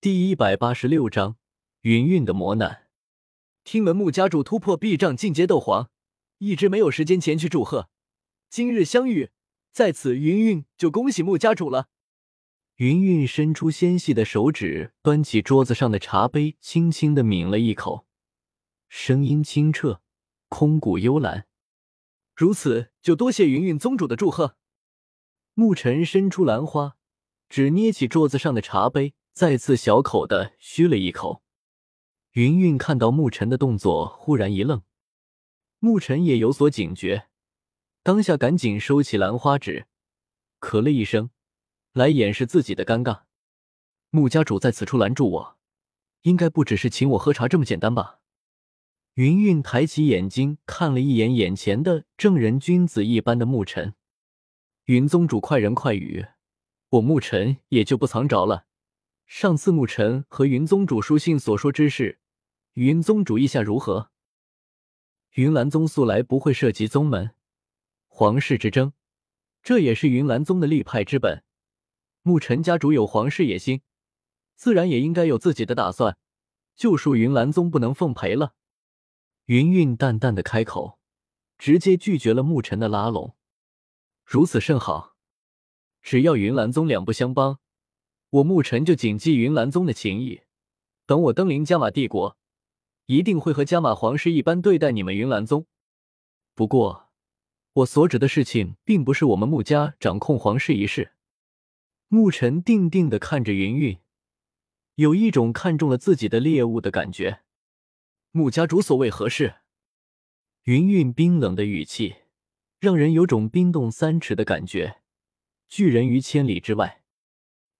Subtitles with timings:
[0.00, 1.38] 第一百八十六章
[1.80, 2.86] 云云的磨难。
[3.64, 5.90] 听闻穆家主突破壁障进阶斗皇，
[6.38, 7.90] 一直没有时间前去祝贺。
[8.48, 9.30] 今日相遇，
[9.72, 11.88] 在此云云就恭喜穆家主了。
[12.76, 18.06] 云云伸出纤细的手指，端起桌子上的茶杯，轻轻的抿了一口，
[18.88, 20.00] 声音清澈，
[20.48, 21.48] 空谷幽兰。
[22.36, 24.54] 如此，就多谢云云宗主的祝贺。
[25.56, 26.96] 沐尘伸出兰花，
[27.48, 29.14] 只捏起桌子上的茶杯。
[29.38, 31.44] 再次小口的吁了一口，
[32.32, 34.82] 云云看到沐尘的动作，忽然一愣，
[35.78, 37.28] 沐尘也有所警觉，
[38.02, 39.86] 当下赶紧收起兰花指，
[40.58, 41.30] 咳了一声，
[41.92, 43.20] 来掩饰自己的尴尬。
[44.10, 45.56] 穆家主在此处拦住我，
[46.22, 48.18] 应该不只是请我喝茶这么简单吧？
[49.14, 53.94] 云云抬起眼睛看了一眼眼前的正人君子一般的沐尘，
[54.86, 56.26] 云宗主快人快语，
[56.88, 58.64] 我沐尘也就不藏着了。
[59.28, 62.18] 上次沐尘和云宗主书信所说之事，
[62.72, 64.10] 云宗主意下如何？
[65.34, 67.34] 云岚宗素来不会涉及宗门、
[68.06, 68.94] 皇室之争，
[69.62, 71.44] 这也是云岚宗的立派之本。
[72.22, 73.82] 沐尘家主有皇室野心，
[74.56, 76.16] 自然也应该有自己的打算，
[76.74, 78.54] 就恕云岚宗不能奉陪了。
[79.44, 80.98] 云韵淡淡的开口，
[81.58, 83.36] 直接拒绝了沐尘的拉拢。
[84.24, 85.16] 如此甚好，
[86.00, 87.60] 只要云岚宗两不相帮。
[88.30, 90.42] 我沐尘就谨记云岚宗的情谊，
[91.06, 92.36] 等我登临加玛帝国，
[93.06, 95.66] 一定会和加玛皇室一般对待你们云岚宗。
[96.54, 97.08] 不过，
[97.72, 101.12] 我所指的事情并不是我们穆家掌控皇室一事。
[102.10, 103.98] 沐尘定定的看着云云，
[104.96, 107.40] 有一种看中了自己的猎物的感觉。
[108.32, 109.56] 穆家主所谓何事？
[110.64, 112.16] 云云冰冷的语气，
[112.78, 115.00] 让人有种冰冻三尺的感觉。
[115.66, 117.02] 拒人于千里之外。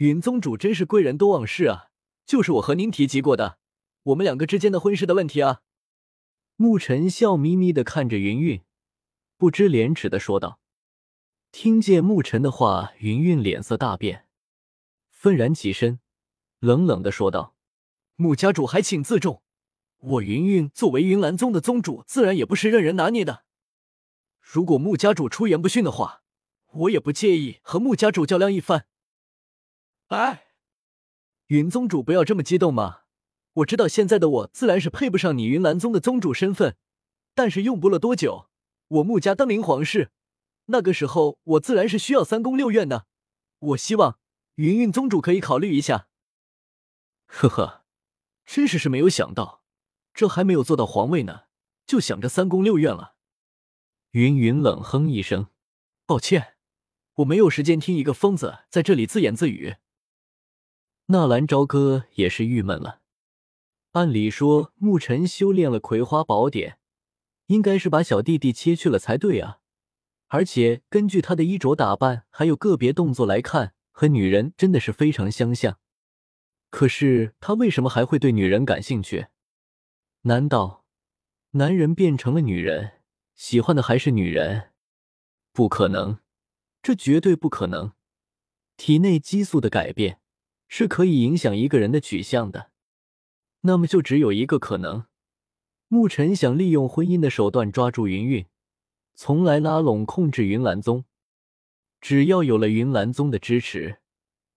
[0.00, 1.90] 云宗主真是贵人多忘事啊！
[2.24, 3.58] 就是我和您提及过的，
[4.04, 5.60] 我们两个之间的婚事的问题啊。
[6.56, 8.62] 沐尘笑眯眯的看着云云，
[9.36, 10.58] 不知廉耻的说道。
[11.52, 14.26] 听见沐尘的话，云云脸色大变，
[15.10, 16.00] 愤然起身，
[16.60, 17.54] 冷冷的说道
[18.16, 19.42] ：“穆家主还请自重，
[19.98, 23.44] 我云云作为云岚宗的宗主，自然也不是任人拿捏的。
[24.40, 26.22] 如果穆家主出言不逊的话，
[26.72, 28.86] 我也不介意和穆家主较量一番。”
[30.10, 30.48] 哎，
[31.46, 33.02] 云宗主不要这么激动嘛！
[33.52, 36.76] 我知道现在的我自然是配不上你云岚宗的宗主身份，
[37.32, 38.48] 但是用不了多久，
[38.88, 40.10] 我穆家登临皇室，
[40.66, 43.06] 那个时候我自然是需要三宫六院的。
[43.60, 44.18] 我希望
[44.56, 46.08] 云云宗主可以考虑一下。
[47.26, 47.84] 呵呵，
[48.44, 49.62] 真是是没有想到，
[50.12, 51.42] 这还没有做到皇位呢，
[51.86, 53.14] 就想着三宫六院了。
[54.10, 55.46] 云云冷哼一声，
[56.04, 56.56] 抱歉，
[57.14, 59.76] 我没有时间听一个疯子在这里自言自语。
[61.12, 63.00] 纳兰朝歌也是郁闷了。
[63.92, 66.78] 按理说，沐尘修炼了葵花宝典，
[67.46, 69.58] 应该是把小弟弟切去了才对啊。
[70.28, 75.80] 而且根据他的衣着打扮，还有个别动作来看，和女人真的是非常相像。
[76.70, 79.26] 可是他为什么还会对女人感兴趣？
[80.22, 80.84] 难道
[81.50, 83.00] 男人变成了女人，
[83.34, 84.70] 喜欢的还是女人？
[85.52, 86.20] 不可能，
[86.80, 87.94] 这绝对不可能。
[88.76, 90.20] 体内激素的改变。
[90.72, 92.70] 是可以影响一个人的取向的，
[93.62, 95.04] 那么就只有一个可能：
[95.88, 98.46] 沐尘想利用婚姻的手段抓住云云，
[99.14, 101.04] 从来拉拢控制云岚宗。
[102.00, 103.98] 只要有了云岚宗的支持，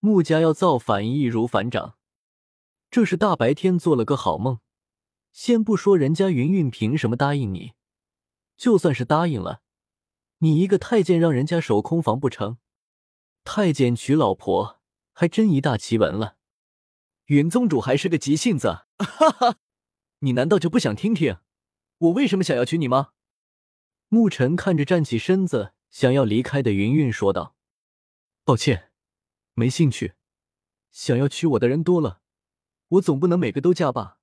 [0.00, 1.98] 穆家要造反易如反掌。
[2.90, 4.60] 这是大白天做了个好梦。
[5.30, 7.74] 先不说人家云云凭什么答应你，
[8.56, 9.60] 就算是答应了，
[10.38, 12.56] 你一个太监让人家守空房不成？
[13.44, 14.77] 太监娶老婆。
[15.20, 16.36] 还真一大奇闻了，
[17.24, 19.56] 云宗主还是个急性子， 哈哈！
[20.20, 21.38] 你难道就不想听听
[21.98, 23.08] 我为什么想要娶你吗？
[24.10, 27.56] 沐尘看着站起身子想要离开的云云说道
[28.46, 28.92] ：“抱歉，
[29.54, 30.14] 没兴趣。
[30.92, 32.20] 想要娶我的人多了，
[32.90, 34.20] 我总不能每个都嫁吧？”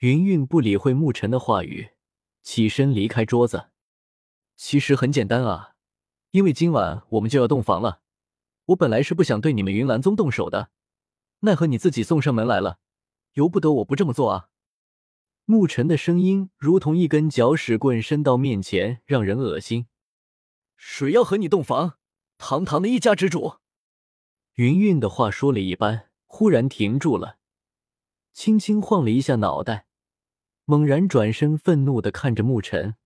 [0.00, 1.92] 云云不理会沐尘的话语，
[2.42, 3.70] 起身离开桌子。
[4.54, 5.76] 其实很简单啊，
[6.32, 8.02] 因为今晚我们就要洞房了。
[8.66, 10.70] 我本来是不想对你们云岚宗动手的，
[11.40, 12.78] 奈何你自己送上门来了，
[13.34, 14.48] 由不得我不这么做啊！
[15.44, 19.86] 沐尘的声音如同一根搅屎棍伸到面前，让人恶心。
[20.76, 21.98] 谁要和你洞房？
[22.38, 23.56] 堂堂的一家之主！
[24.54, 27.36] 云韵的话说了一半，忽然停住了，
[28.32, 29.86] 轻轻晃了一下脑袋，
[30.64, 32.96] 猛然转身，愤怒的看着沐尘，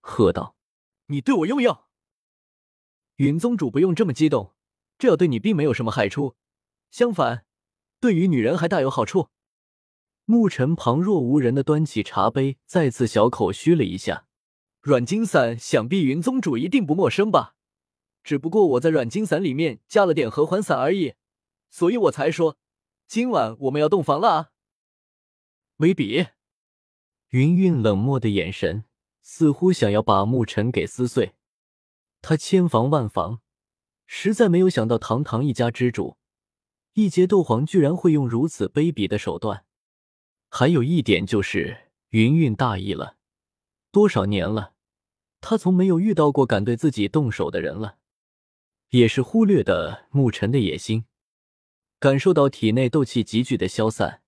[0.00, 0.56] 喝道
[1.06, 1.88] ：“你对我用药！
[3.16, 4.53] 云宗主不用这么激动。”
[4.98, 6.36] 这对你并没有什么害处，
[6.90, 7.44] 相反，
[8.00, 9.28] 对于女人还大有好处。
[10.26, 14.26] 沐尘旁若无人的端起茶杯，再次小口嘘了一下。
[14.80, 17.56] 软金伞，想必云宗主一定不陌生吧？
[18.22, 21.14] 只不过我在软金伞里面加了点合欢散而已，
[21.68, 22.56] 所以我才说
[23.06, 24.50] 今晚我们要洞房了啊！
[25.76, 26.28] 威比，
[27.30, 28.84] 云韵冷漠的眼神
[29.20, 31.34] 似乎想要把沐尘给撕碎。
[32.22, 33.40] 他千防万防，
[34.06, 36.16] 实在没有想到堂堂一家之主，
[36.94, 39.64] 一阶斗皇居然会用如此卑鄙的手段。
[40.48, 43.16] 还有一点就是云韵大意了，
[43.90, 44.74] 多少年了。
[45.40, 47.98] 他从没有遇到过敢对自己动手的人了，
[48.90, 51.04] 也是忽略的沐尘的野心。
[51.98, 54.22] 感受到体内斗气急剧的消散，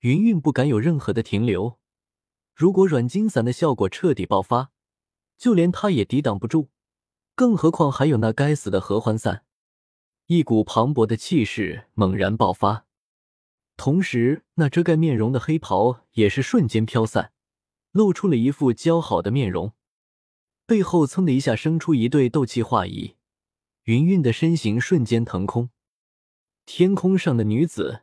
[0.00, 1.78] 云韵不敢有任何的停留。
[2.54, 4.70] 如果软金伞的效果彻底爆发，
[5.36, 6.70] 就连他也抵挡不住，
[7.40, 9.46] 更何况还有那该死的合欢散。
[10.26, 12.84] 一股磅礴的气势猛然爆发，
[13.78, 17.32] 同时那遮盖面容的黑袍也是瞬间飘散，
[17.92, 19.72] 露出了一副姣好的面容。
[20.66, 23.16] 背后噌的一下生出一对斗气化翼，
[23.84, 25.70] 云韵的身形瞬间腾空。
[26.66, 28.02] 天空上的女子，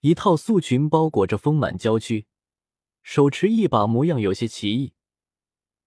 [0.00, 2.26] 一套素裙包裹着丰满娇躯，
[3.04, 4.94] 手持一把模样有些奇异，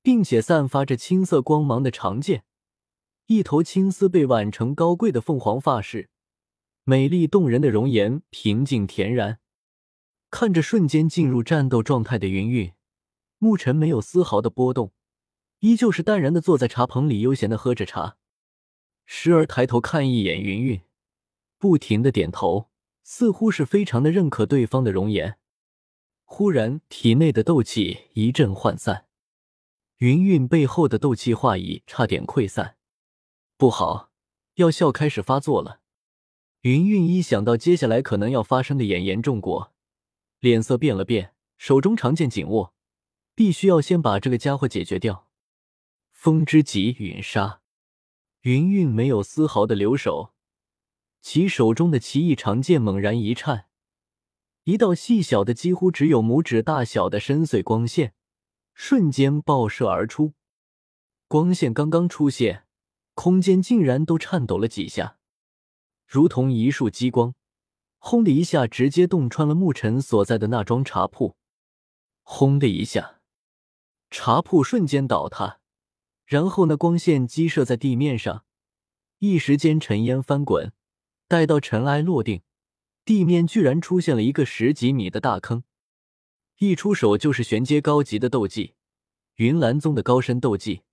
[0.01, 2.45] 并且散发着青色光芒的长剑，
[3.27, 6.09] 一头青丝被挽成高贵的凤凰发饰，
[6.85, 9.39] 美丽动人的容颜平静恬然。
[10.31, 12.71] 看着瞬间进入战斗状态的云韵，
[13.37, 14.93] 沐尘没有丝毫的波动。
[15.59, 18.15] 依旧是淡然的坐在茶棚里，悠闲的喝着茶，
[19.05, 20.81] 时而抬头看一眼云云，
[21.57, 22.69] 不停的点头，
[23.03, 25.37] 似乎是非常的认可对方的容颜。
[26.23, 29.07] 忽然，体内的斗气一阵涣散，
[29.97, 32.76] 云云背后的斗气化已差点溃散。
[33.59, 34.11] 不好，
[34.55, 35.81] 药效开始发作了。
[36.61, 39.73] 云云一想到接下来可能要发生的演严重果，
[40.39, 42.75] 脸色变了变，手中长剑紧握，
[43.33, 45.27] 必须要先把这个家伙解决掉。
[46.11, 47.61] 风之极陨杀，
[48.41, 50.35] 云韵没有丝毫的留手，
[51.19, 53.65] 其手中的奇异长剑猛然一颤，
[54.65, 58.13] 一道细小的几乎只有拇指大小的深邃光线
[58.75, 60.33] 瞬间爆射而出。
[61.27, 62.66] 光线刚刚出现，
[63.17, 65.17] 空间竟然都颤抖了几下，
[66.05, 67.33] 如同一束激光，
[67.97, 71.35] 轰的一下直接洞穿了沐尘所在的那庄茶铺。
[72.21, 73.19] 轰的一下，
[74.11, 75.59] 茶铺瞬间倒塌。
[76.27, 78.45] 然后，那光线激射在地面上，
[79.17, 80.71] 一时间尘烟翻滚。
[81.27, 82.43] 待到尘埃落定，
[83.03, 85.63] 地面居然出现了一个十几米的大坑。
[86.59, 88.75] 一出手就是玄阶高级的斗技，
[89.37, 90.83] 云岚宗的高深斗技。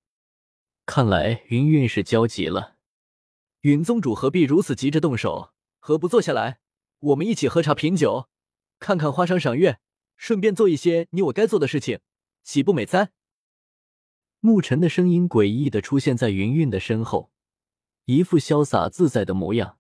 [0.87, 2.77] 看来云韵是焦急了。
[3.63, 5.53] 云宗主何必如此急着动手？
[5.79, 6.61] 何不坐下来，
[7.01, 8.29] 我们一起喝茶品酒，
[8.79, 9.81] 看看花赏赏月，
[10.17, 12.01] 顺便做一些你我该做的事情，
[12.43, 13.13] 岂不美哉？
[14.41, 17.31] 沐尘的声音诡异的出现在云韵的身后，
[18.05, 19.79] 一副潇洒自在的模样，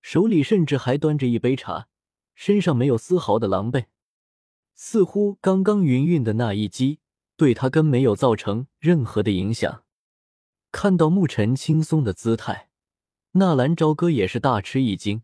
[0.00, 1.88] 手里甚至还端着一杯茶，
[2.34, 3.84] 身上没有丝毫的狼狈，
[4.74, 7.00] 似乎刚刚云韵的那一击
[7.36, 9.84] 对他根本没有造成任何的影响。
[10.72, 12.68] 看到沐尘轻松的姿态，
[13.32, 15.22] 纳兰朝歌也是大吃一惊。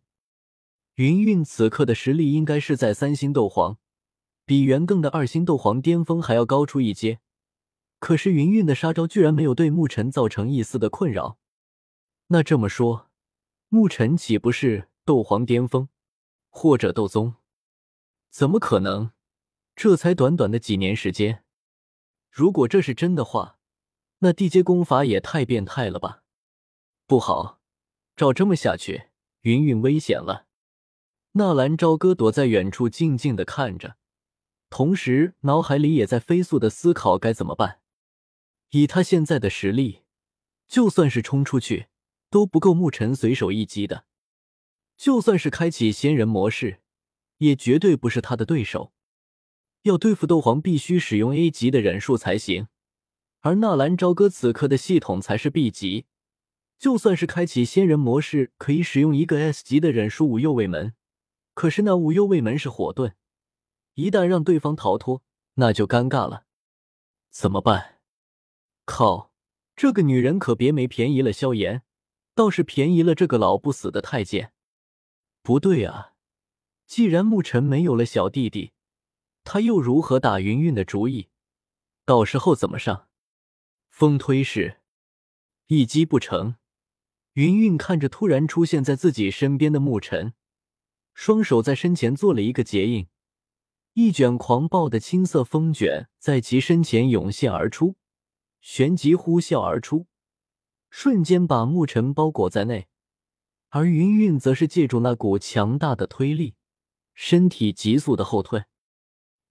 [0.95, 3.79] 云韵此刻的实力应该是在三星斗皇，
[4.45, 7.21] 比元庚的二星斗皇巅峰还要高出一阶。
[7.99, 11.39] 可是云韵的杀招居然没有对沐尘造成一丝的困扰，
[12.29, 13.11] 那这么说，
[13.71, 15.89] 沐尘岂不是斗皇巅峰，
[16.51, 17.35] 或者斗宗？
[18.31, 19.13] 怎么可能？
[19.75, 21.45] 这才短短的几年时间，
[22.31, 23.56] 如果这是真的话，
[24.27, 26.25] 那地阶功法也太变态了吧！
[27.07, 27.61] 不好，
[28.17, 29.05] 照这么下去，
[29.43, 30.47] 云韵危险了。
[31.35, 33.99] 纳兰朝歌躲在远处静静的看着，
[34.69, 37.79] 同时脑海里也在飞速的思考该怎么办。
[38.71, 40.03] 以他现在的实力，
[40.67, 41.87] 就算是冲出去
[42.29, 44.07] 都不够沐尘随手一击的。
[44.97, 46.81] 就算是开启仙人模式，
[47.39, 48.93] 也绝对不是他的对手。
[49.83, 52.67] 要对付斗皇，必须使用 A 级的忍术才行。
[53.47, 56.07] 而纳兰朝歌此刻的系统才是 B 级，
[56.81, 60.95] 就算是开启仙人模式，可以使用一个 S 级的忍术五右卫门。
[61.55, 63.13] 可是那五右卫门是火遁，
[63.95, 65.23] 一旦让对方逃脱，
[65.55, 66.47] 那就尴尬了。
[67.31, 68.01] 怎么办？
[68.85, 69.31] 靠，
[69.77, 71.83] 这个女人可别没便宜了萧炎，
[72.35, 74.53] 倒是便宜了这个老不死的太监。
[75.45, 76.15] 不对啊，
[76.89, 78.73] 既然沐尘没有了小弟弟，
[79.45, 81.29] 他又如何打云韵的主意？
[82.05, 83.07] 到时候怎么上？
[83.99, 84.83] 风推式
[85.69, 86.57] 一击不成。
[87.33, 90.35] 云韵看着突然出现在自己身边的沐尘，
[91.15, 93.09] 双手在身前做了一个结印，
[93.95, 97.97] 一卷狂暴的青色风卷在其身前涌现而出，
[98.61, 100.07] 旋即呼啸而出，
[100.91, 102.89] 瞬间把沐尘包裹在内。
[103.71, 106.55] 而云韵则是借助那股强大的推力，
[107.15, 108.65] 身体急速的后退，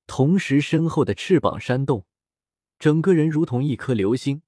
[0.05, 2.05] 同时身后的翅膀扇动，
[2.77, 4.41] 整个人如同一颗流星，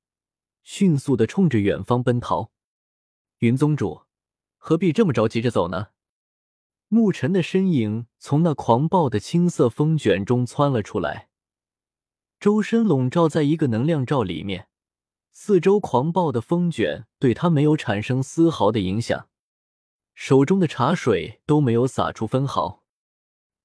[0.63, 2.51] 迅速的冲着远方奔逃。
[3.39, 4.01] 云宗主，
[4.57, 5.87] 何必这么着急着走呢？
[6.89, 11.29] 沐尘的身影从那狂暴的青色风卷中窜了出来，
[12.39, 14.69] 周身笼罩在一个能量罩里面，
[15.31, 19.27] 四周狂暴的风卷对他没有产生丝毫的影响。
[20.15, 22.83] 手中的茶水都没有洒出分毫。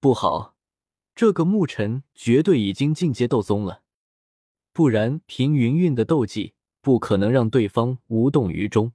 [0.00, 0.56] 不好，
[1.14, 3.81] 这个牧尘绝对已经进阶斗宗了，
[4.72, 8.92] 不然凭云韵的斗技，不可能让对方无动于衷。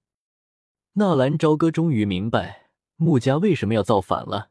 [0.93, 4.49] 纳兰朝歌终于明白穆家为什么要造反了。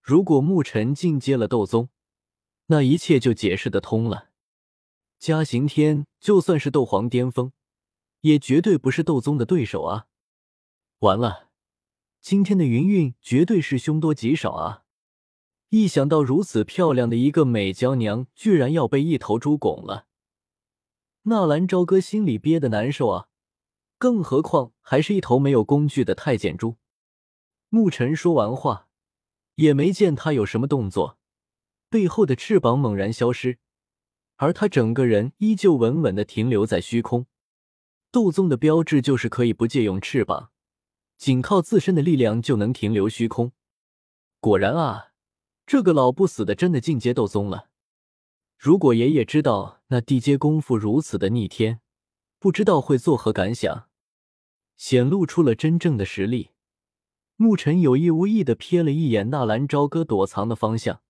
[0.00, 1.90] 如果穆尘进阶了斗宗，
[2.66, 4.30] 那一切就解释得通了。
[5.18, 7.52] 嘉刑天就算是斗皇巅峰，
[8.20, 10.06] 也绝对不是斗宗的对手啊！
[11.00, 11.48] 完了。
[12.20, 14.82] 今天的云韵绝对是凶多吉少啊！
[15.68, 20.07] 一想到如此漂亮的一个美娇娘居然要被一头猪拱了，
[21.22, 23.28] 纳兰朝歌心里憋得难受啊！
[23.98, 26.76] 更何况还是一头没有工具的太监猪。
[27.70, 28.88] 沐尘说完话，
[29.56, 31.18] 也没见他有什么动作，
[31.90, 33.58] 背后的翅膀猛然消失，
[34.36, 37.26] 而他整个人依旧稳稳的停留在虚空。
[38.10, 40.50] 斗宗的标志就是可以不借用翅膀。
[41.18, 43.50] 仅靠自身的力量就能停留虚空，
[44.38, 45.08] 果然啊，
[45.66, 47.68] 这个老不死的真的进阶斗宗了。
[48.56, 51.80] 如果爷爷知道那地阶功夫如此的逆天，
[52.38, 53.88] 不知道会作何感想。
[54.76, 56.50] 显露出了真正的实力。
[57.36, 61.02] 沐尘有意无意的瞥了一眼纳兰朝歌躲藏的方向，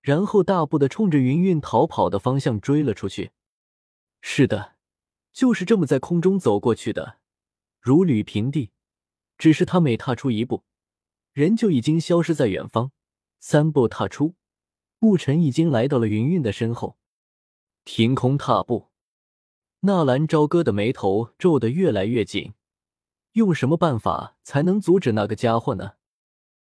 [0.00, 3.32] 然后大步的冲着云韵逃跑的方向追了出去。
[4.20, 4.76] 是的，
[5.32, 7.18] 就是这么在空中走过去的，
[7.80, 8.70] 如履平地。
[9.38, 10.62] 只是他每踏出一步，
[11.32, 12.92] 人就已经消失在远方。
[13.40, 14.34] 三步踏出，
[15.00, 16.96] 沐尘已经来到了云韵的身后。
[17.84, 18.88] 凭空踏步，
[19.80, 22.54] 纳兰朝歌的眉头皱得越来越紧。
[23.32, 25.92] 用什么办法才能阻止那个家伙呢？